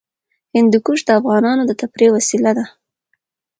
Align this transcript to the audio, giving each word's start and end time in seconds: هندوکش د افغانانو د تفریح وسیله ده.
هندوکش 0.55 0.99
د 1.05 1.09
افغانانو 1.19 1.63
د 1.67 1.71
تفریح 1.81 2.09
وسیله 2.13 2.51
ده. 2.57 2.65